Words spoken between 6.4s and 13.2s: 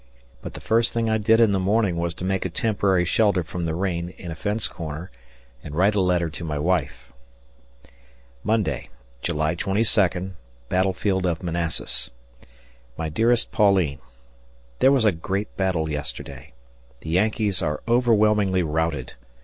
my wife. Monday, July 22d, Battlefield of Manassas. My